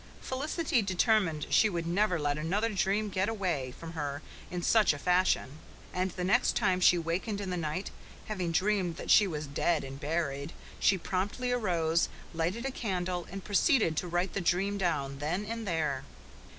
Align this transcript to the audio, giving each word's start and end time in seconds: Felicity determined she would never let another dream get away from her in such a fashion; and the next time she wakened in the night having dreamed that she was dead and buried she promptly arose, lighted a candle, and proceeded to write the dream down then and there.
Felicity 0.19 0.81
determined 0.81 1.45
she 1.51 1.69
would 1.69 1.85
never 1.85 2.17
let 2.17 2.35
another 2.35 2.69
dream 2.69 3.07
get 3.09 3.29
away 3.29 3.71
from 3.77 3.91
her 3.93 4.23
in 4.49 4.63
such 4.63 4.93
a 4.93 4.97
fashion; 4.97 5.59
and 5.93 6.09
the 6.09 6.23
next 6.23 6.55
time 6.55 6.79
she 6.81 6.97
wakened 6.97 7.39
in 7.39 7.51
the 7.51 7.55
night 7.55 7.91
having 8.25 8.51
dreamed 8.51 8.95
that 8.95 9.11
she 9.11 9.27
was 9.27 9.45
dead 9.45 9.83
and 9.83 9.99
buried 9.99 10.53
she 10.79 10.97
promptly 10.97 11.51
arose, 11.51 12.09
lighted 12.33 12.65
a 12.65 12.71
candle, 12.71 13.27
and 13.29 13.43
proceeded 13.43 13.95
to 13.95 14.07
write 14.07 14.33
the 14.33 14.41
dream 14.41 14.75
down 14.75 15.19
then 15.19 15.45
and 15.45 15.67
there. 15.67 16.03